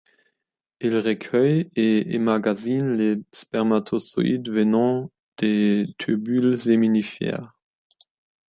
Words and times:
Il 0.79 0.97
recueille 0.97 1.69
et 1.75 2.15
emmagasine 2.17 2.93
les 2.97 3.17
spermatozoïdes 3.33 4.49
venant 4.49 5.11
des 5.37 5.93
tubules 5.99 6.57
séminifères. 6.57 7.53